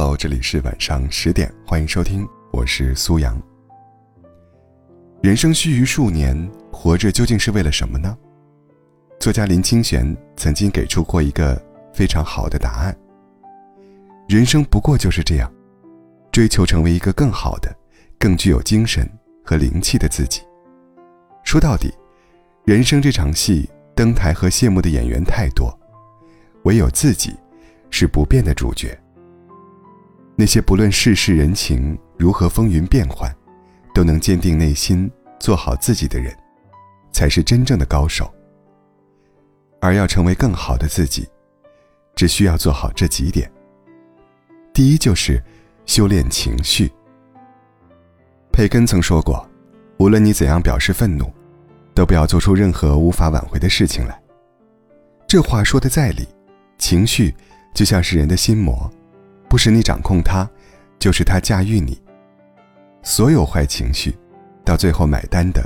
[0.00, 3.36] Hello，这里是晚上十点，欢迎收听，我是苏阳。
[5.20, 8.16] 人生须臾数年，活着究竟是为了什么呢？
[9.18, 11.60] 作家林清玄曾经给出过一个
[11.92, 12.96] 非常好的答案：
[14.28, 15.52] 人生不过就是这样，
[16.30, 17.76] 追求成为一个更好的、
[18.20, 19.04] 更具有精神
[19.44, 20.42] 和灵气的自己。
[21.42, 21.92] 说到底，
[22.64, 25.76] 人生这场戏，登台和谢幕的演员太多，
[26.62, 27.34] 唯有自己
[27.90, 28.96] 是不变的主角。
[30.40, 33.34] 那些不论世事人情如何风云变幻，
[33.92, 35.10] 都能坚定内心
[35.40, 36.32] 做好自己的人，
[37.10, 38.32] 才是真正的高手。
[39.80, 41.28] 而要成为更好的自己，
[42.14, 43.50] 只需要做好这几点。
[44.72, 45.42] 第一就是
[45.86, 46.88] 修炼情绪。
[48.52, 49.44] 培根曾说过
[49.98, 51.28] ：“无论你怎样表示愤怒，
[51.94, 54.16] 都不要做出任何无法挽回的事情来。”
[55.26, 56.28] 这话说的在理，
[56.78, 57.34] 情绪
[57.74, 58.88] 就像是人的心魔。
[59.48, 60.48] 不是你掌控他，
[60.98, 62.00] 就是他驾驭你。
[63.02, 64.16] 所有坏情绪，
[64.64, 65.62] 到最后买单的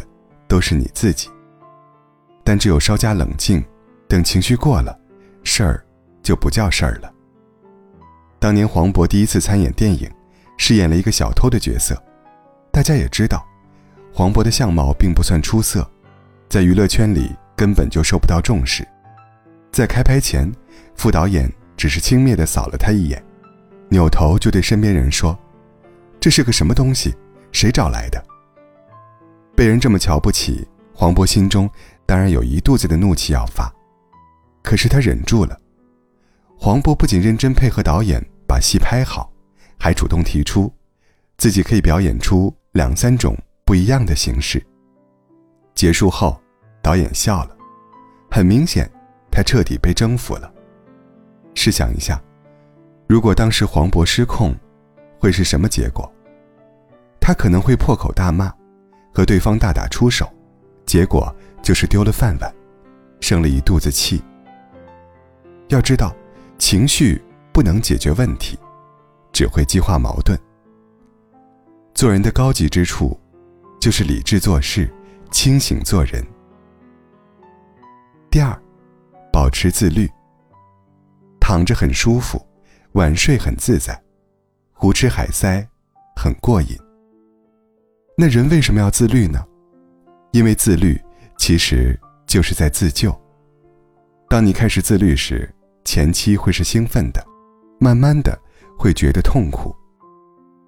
[0.46, 1.28] 都是你自己。
[2.44, 3.64] 但只有稍加冷静，
[4.08, 4.96] 等情绪过了，
[5.42, 5.84] 事儿
[6.22, 7.12] 就不叫事儿了。
[8.38, 10.10] 当年黄渤第一次参演电影，
[10.56, 12.00] 饰演了一个小偷的角色。
[12.70, 13.44] 大家也知道，
[14.12, 15.88] 黄渤的相貌并不算出色，
[16.48, 18.86] 在娱乐圈里根本就受不到重视。
[19.70, 20.50] 在开拍前，
[20.94, 23.22] 副导演只是轻蔑地扫了他一眼。
[23.92, 25.38] 扭头就对身边人说
[26.18, 27.14] ：“这是个什么东西？
[27.52, 28.24] 谁找来的？”
[29.54, 31.68] 被人这么瞧不起，黄渤心中
[32.06, 33.70] 当然有一肚子的怒气要发，
[34.62, 35.60] 可是他忍住了。
[36.58, 39.30] 黄渤不仅认真配合导演把戏拍好，
[39.78, 40.72] 还主动提出
[41.36, 44.64] 自己可以表演出两三种不一样的形式。
[45.74, 46.40] 结束后，
[46.80, 47.54] 导演笑了，
[48.30, 48.90] 很明显，
[49.30, 50.50] 他彻底被征服了。
[51.54, 52.18] 试想一下。
[53.12, 54.56] 如果当时黄渤失控，
[55.20, 56.10] 会是什么结果？
[57.20, 58.50] 他可能会破口大骂，
[59.12, 60.26] 和对方大打出手，
[60.86, 61.30] 结果
[61.62, 62.50] 就是丢了饭碗，
[63.20, 64.22] 生了一肚子气。
[65.68, 66.16] 要知道，
[66.56, 68.58] 情绪不能解决问题，
[69.30, 70.34] 只会激化矛盾。
[71.92, 73.20] 做人的高级之处，
[73.78, 74.90] 就是理智做事，
[75.30, 76.26] 清醒做人。
[78.30, 78.58] 第二，
[79.30, 80.10] 保持自律。
[81.38, 82.42] 躺着很舒服。
[82.94, 83.98] 晚睡很自在，
[84.74, 85.66] 胡吃海塞
[86.14, 86.76] 很过瘾。
[88.18, 89.42] 那人为什么要自律呢？
[90.32, 91.00] 因为自律
[91.38, 93.18] 其实就是在自救。
[94.28, 95.50] 当你开始自律时，
[95.86, 97.24] 前期会是兴奋的，
[97.80, 98.38] 慢慢的
[98.78, 99.74] 会觉得痛苦，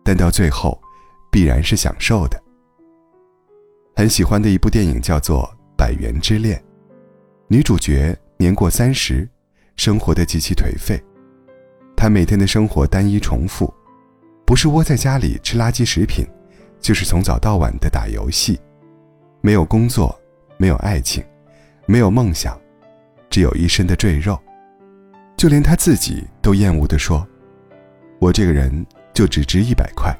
[0.03, 0.81] 但到最后
[1.31, 2.43] 必然是享受的。
[3.97, 5.43] 很喜欢的一部电影叫做
[5.77, 6.59] 《百元之恋》，
[7.49, 9.29] 女主角年过三十，
[9.77, 10.99] 生活的极其颓废。
[12.05, 13.73] 他每天的生活单一重复，
[14.45, 16.23] 不是窝在家里吃垃圾食品，
[16.79, 18.61] 就是从早到晚的打游戏，
[19.41, 20.15] 没有工作，
[20.59, 21.25] 没有爱情，
[21.87, 22.61] 没有梦想，
[23.31, 24.39] 只有一身的赘肉，
[25.35, 27.27] 就连他自己都厌恶地说
[28.21, 30.15] ：“我这个人就只值一百块。”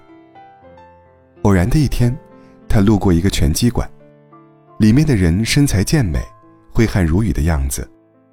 [1.45, 2.17] 偶然的一天，
[2.67, 3.87] 他路过一个拳击馆，
[4.79, 6.19] 里面的人身材健美，
[6.73, 7.87] 挥汗如雨的样子，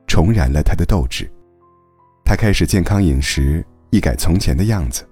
[0.07, 1.29] 重燃了他的斗志。
[2.31, 5.05] 他开始健康饮食，一改从前的样子，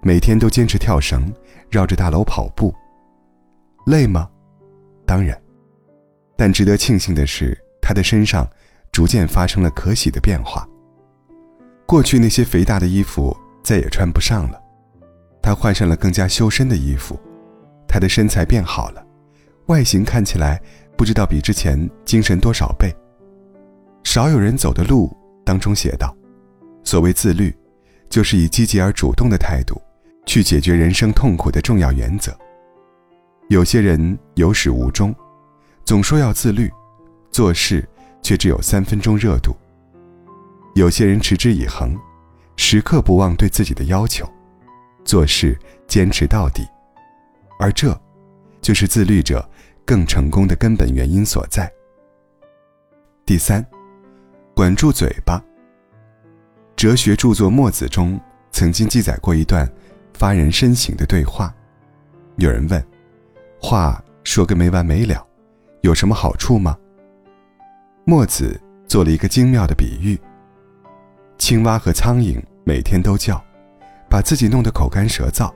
[0.00, 1.30] 每天都坚持跳绳，
[1.68, 2.74] 绕着大楼跑步。
[3.84, 4.26] 累吗？
[5.04, 5.38] 当然。
[6.38, 8.48] 但值得庆幸的是，他的身上
[8.90, 10.66] 逐渐发生了可喜的变化。
[11.84, 14.58] 过去那些肥大的衣服再也穿不上了，
[15.42, 17.20] 他换上了更加修身的衣服，
[17.86, 19.06] 他的身材变好了，
[19.66, 20.58] 外形看起来
[20.96, 22.90] 不知道比之前精神多少倍。
[24.02, 25.14] 少有人走的路
[25.44, 26.16] 当中写道。
[26.84, 27.52] 所谓自律，
[28.08, 29.80] 就是以积极而主动的态度，
[30.26, 32.36] 去解决人生痛苦的重要原则。
[33.48, 35.14] 有些人有始无终，
[35.84, 36.70] 总说要自律，
[37.30, 37.86] 做事
[38.22, 39.52] 却只有三分钟热度；
[40.74, 41.98] 有些人持之以恒，
[42.56, 44.30] 时刻不忘对自己的要求，
[45.04, 46.62] 做事坚持到底。
[47.58, 47.98] 而这，
[48.60, 49.46] 就是自律者
[49.84, 51.70] 更成功的根本原因所在。
[53.26, 53.64] 第三，
[54.54, 55.42] 管住嘴巴。
[56.84, 58.20] 哲学著作《墨子》中
[58.50, 59.66] 曾经记载过一段
[60.12, 61.50] 发人深省的对话。
[62.36, 62.86] 有人问
[63.58, 65.26] ：“话说个没完没了，
[65.80, 66.76] 有什么好处吗？”
[68.04, 70.20] 墨子做了一个精妙的比喻：
[71.38, 73.42] 青蛙和苍蝇每天都叫，
[74.10, 75.50] 把自己弄得口干舌燥，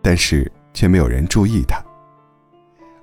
[0.00, 1.76] 但是却没有人注意它；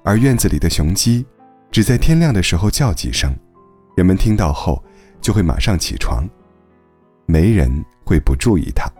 [0.04, 1.24] 而院子里的雄鸡，
[1.70, 3.32] 只在天亮的时候叫几声，
[3.96, 4.84] 人们听到后
[5.22, 6.28] 就会马上起床。
[7.32, 7.72] 没人
[8.04, 8.92] 会不注意他。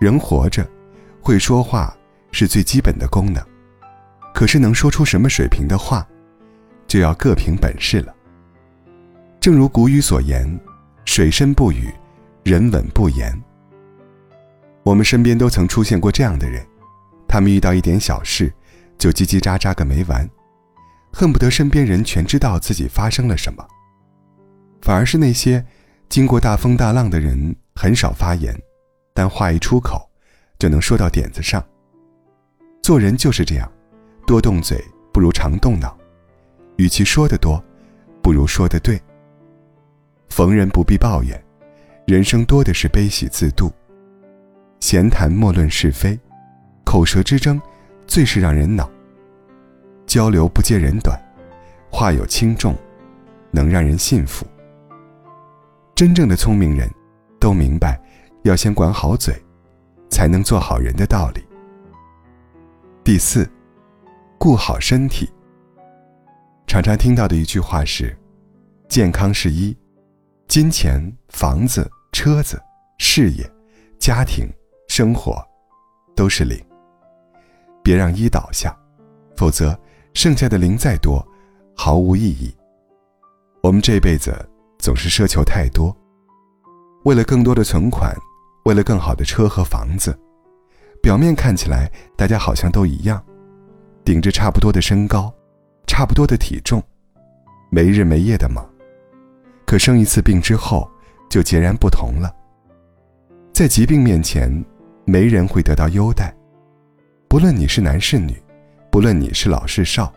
[0.00, 0.68] 人活着，
[1.20, 1.96] 会说话
[2.32, 3.40] 是最基本的功能，
[4.34, 6.04] 可是能说出什么水平的话，
[6.88, 8.12] 就要各凭本事了。
[9.38, 10.44] 正如古语所言
[11.06, 11.94] ：“水深不语，
[12.42, 13.32] 人稳不言。”
[14.82, 16.66] 我们身边都曾出现过这样的人，
[17.28, 18.52] 他们遇到一点小事，
[18.98, 20.28] 就叽叽喳喳个没完，
[21.12, 23.64] 恨不得身边人全知道自己发生了什么。
[24.82, 25.64] 反而是那些
[26.08, 28.56] 经过大风大浪的人，很少发言，
[29.12, 30.08] 但话一出口，
[30.58, 31.64] 就能说到点子上。
[32.82, 33.70] 做人就是这样，
[34.26, 35.96] 多动嘴不如常动脑，
[36.76, 37.62] 与其说的多，
[38.22, 39.00] 不如说的对。
[40.28, 41.42] 逢人不必抱怨，
[42.06, 43.72] 人生多的是悲喜自度。
[44.80, 46.18] 闲谈莫论是非，
[46.84, 47.60] 口舌之争
[48.06, 48.88] 最是让人恼。
[50.06, 51.18] 交流不揭人短，
[51.90, 52.76] 话有轻重，
[53.50, 54.46] 能让人信服。
[56.04, 56.86] 真正的聪明人，
[57.40, 57.98] 都明白
[58.42, 59.34] 要先管好嘴，
[60.10, 61.42] 才能做好人的道理。
[63.02, 63.50] 第四，
[64.36, 65.26] 顾好身体。
[66.66, 68.14] 常常听到的一句话是：
[68.86, 69.74] 健康是一，
[70.46, 72.62] 金钱、房子、车子、
[72.98, 73.50] 事业、
[73.98, 74.46] 家庭。
[74.88, 75.42] 生活
[76.14, 76.62] 都是零，
[77.82, 78.76] 别让一倒下，
[79.36, 79.74] 否则
[80.12, 81.26] 剩下的零再多，
[81.74, 82.54] 毫无意义。
[83.62, 84.30] 我们这辈子
[84.84, 85.96] 总是奢求太多，
[87.04, 88.14] 为了更多的存款，
[88.66, 90.14] 为了更好的车和房子，
[91.02, 93.24] 表面看起来大家好像都一样，
[94.04, 95.32] 顶着差不多的身高，
[95.86, 96.82] 差不多的体重，
[97.70, 98.62] 没日没夜的忙，
[99.64, 100.86] 可生一次病之后
[101.30, 102.30] 就截然不同了，
[103.54, 104.62] 在疾病面前。
[105.06, 106.34] 没人会得到优待，
[107.26, 108.34] 不论你是男是女，
[108.90, 110.12] 不论你是老是少，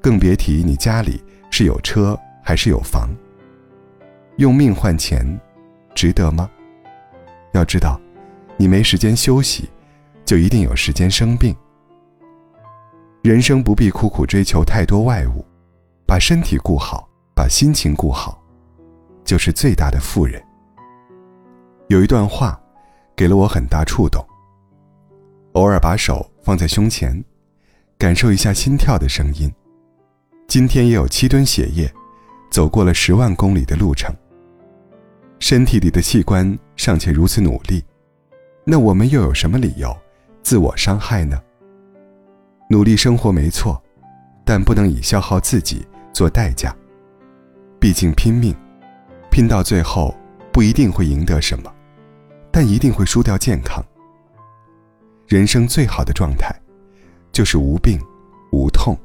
[0.00, 1.20] 更别提你家里
[1.50, 3.08] 是有车还是有房。
[4.36, 5.40] 用命换钱，
[5.94, 6.50] 值得吗？
[7.52, 8.00] 要知道，
[8.56, 9.68] 你没时间休息，
[10.24, 11.54] 就一定有时间生病。
[13.22, 15.44] 人生不必苦苦追求太多外物，
[16.06, 18.42] 把身体顾好，把心情顾好，
[19.24, 20.42] 就是最大的富人。
[21.88, 22.58] 有一段话。
[23.14, 24.26] 给了我很大触动。
[25.52, 27.22] 偶尔把手放在胸前，
[27.98, 29.52] 感受一下心跳的声音。
[30.48, 31.92] 今天也有七吨血液，
[32.50, 34.12] 走过了十万公里的路程。
[35.42, 37.84] 身体里的器官尚且如此努力，
[38.64, 39.92] 那我们又有什么理由
[40.40, 41.36] 自我伤害呢？
[42.70, 43.82] 努力生活没错，
[44.44, 46.72] 但不能以消耗自己做代价。
[47.80, 48.54] 毕竟拼命，
[49.32, 50.14] 拼到最后
[50.52, 51.74] 不一定会赢得什么。
[52.52, 53.84] 但一定会输掉健康。
[55.26, 56.54] 人生最好的状态，
[57.32, 57.98] 就是无病、
[58.52, 58.96] 无痛、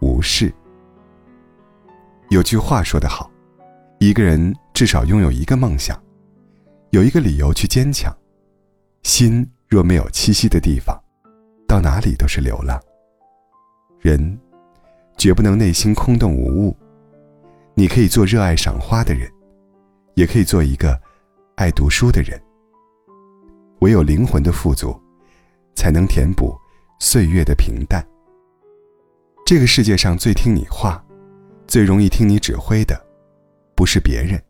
[0.00, 0.50] 无事。
[2.30, 3.30] 有句话说得好，
[3.98, 6.00] 一个人至少拥有一个梦想，
[6.90, 8.14] 有一个理由去坚强。
[9.02, 10.98] 心若没有栖息的地方，
[11.66, 12.80] 到哪里都是流浪。
[14.00, 14.38] 人，
[15.16, 16.76] 绝不能内心空洞无物。
[17.74, 19.30] 你可以做热爱赏花的人，
[20.14, 21.00] 也可以做一个
[21.56, 22.40] 爱读书的人。
[23.80, 24.94] 唯有灵魂的富足，
[25.74, 26.56] 才能填补
[27.00, 28.06] 岁月的平淡。
[29.44, 31.04] 这个世界上最听你话、
[31.66, 32.94] 最容易听你指挥的，
[33.74, 34.40] 不是别人，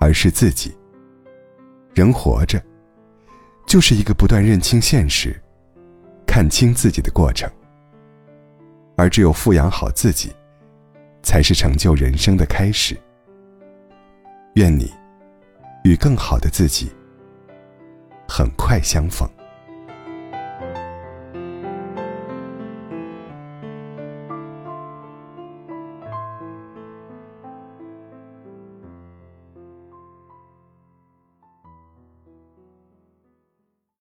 [0.00, 0.76] 而是自己。
[1.94, 2.62] 人活着，
[3.66, 5.34] 就是一个不断认清现实、
[6.26, 7.50] 看清自己的过程。
[8.96, 10.32] 而只有富养好自己，
[11.22, 12.96] 才是成就人生的开始。
[14.54, 14.90] 愿你
[15.84, 16.90] 与更好的自己。
[18.28, 19.28] 很快相逢。